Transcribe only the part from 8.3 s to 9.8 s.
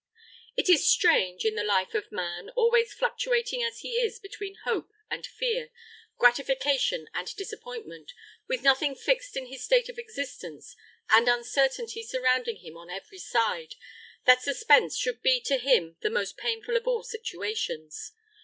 with nothing fixed in his